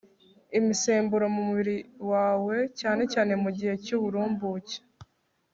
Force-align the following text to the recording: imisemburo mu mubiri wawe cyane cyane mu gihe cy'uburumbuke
imisemburo 0.59 1.25
mu 1.33 1.41
mubiri 1.47 1.77
wawe 2.11 2.57
cyane 2.79 3.03
cyane 3.13 3.31
mu 3.43 3.49
gihe 3.57 3.73
cy'uburumbuke 3.83 4.77